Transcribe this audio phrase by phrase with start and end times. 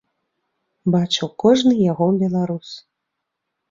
[0.95, 2.77] Бачыў кожны яго беларус.